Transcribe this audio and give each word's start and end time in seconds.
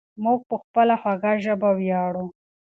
موږ 0.23 0.39
په 0.49 0.55
خپله 0.63 0.95
خوږه 1.01 1.33
ژبه 1.43 1.69
ویاړو. 1.79 2.25